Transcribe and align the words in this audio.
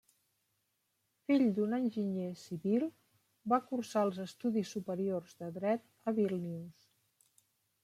Fill 1.27 1.43
d'un 1.57 1.75
enginyer 1.77 2.29
civil, 2.45 2.87
va 3.55 3.61
cursar 3.67 4.05
els 4.09 4.19
estudis 4.25 4.73
superiors 4.79 5.39
de 5.45 5.53
dret 5.61 5.87
a 6.13 6.17
Vílnius. 6.19 6.91